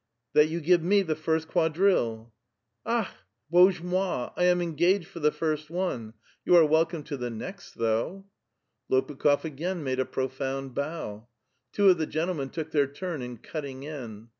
[0.33, 3.09] "That you give me the first quadrille." *' AJi'h!
[3.53, 4.31] Bozhe mo'i!
[4.35, 6.15] I am engaged for the first one!
[6.43, 8.25] You ire welcome to the next, though,"
[8.89, 9.41] A VITAL QUESTION.
[9.41, 11.27] 67 Lopukh6f again made a profound bow.
[11.71, 14.29] Two of the gen tlemen took their turn in cutting in.